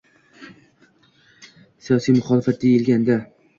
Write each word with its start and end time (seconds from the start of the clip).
Siyosiy 1.89 2.17
muxolifat 2.19 2.61
deyilganda 2.67 3.23